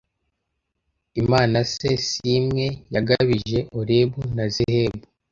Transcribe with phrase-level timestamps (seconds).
[1.21, 5.03] imana se si mwe yagabije orebu na zehebu